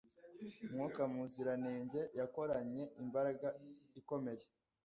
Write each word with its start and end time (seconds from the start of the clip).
Mwuka 0.71 1.01
Muziranenge 1.13 2.01
yakoranye 2.19 2.83
imbaraga 3.01 3.47
ikomeye 3.99 4.45